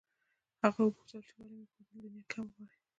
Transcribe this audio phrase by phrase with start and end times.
[0.61, 2.73] هغې وپوښتل چې ولې مې په بله دنیا کې هم غواړې